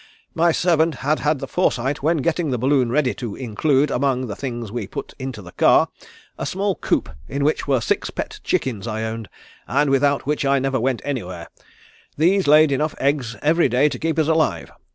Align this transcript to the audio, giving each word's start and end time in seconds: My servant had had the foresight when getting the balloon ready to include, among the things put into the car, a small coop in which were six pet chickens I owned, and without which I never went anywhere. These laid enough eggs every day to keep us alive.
My 0.33 0.51
servant 0.51 0.95
had 1.05 1.19
had 1.19 1.37
the 1.37 1.47
foresight 1.47 2.01
when 2.01 2.23
getting 2.23 2.49
the 2.49 2.57
balloon 2.57 2.89
ready 2.91 3.13
to 3.13 3.35
include, 3.35 3.91
among 3.91 4.25
the 4.25 4.35
things 4.35 4.71
put 4.89 5.13
into 5.19 5.43
the 5.43 5.51
car, 5.51 5.89
a 6.39 6.45
small 6.47 6.73
coop 6.73 7.09
in 7.27 7.43
which 7.43 7.67
were 7.67 7.81
six 7.81 8.09
pet 8.09 8.39
chickens 8.43 8.87
I 8.87 9.03
owned, 9.03 9.29
and 9.67 9.91
without 9.91 10.25
which 10.25 10.43
I 10.43 10.57
never 10.57 10.79
went 10.79 11.03
anywhere. 11.05 11.49
These 12.17 12.47
laid 12.47 12.71
enough 12.71 12.95
eggs 12.99 13.35
every 13.43 13.69
day 13.69 13.89
to 13.89 13.99
keep 13.99 14.17
us 14.17 14.27
alive. 14.27 14.71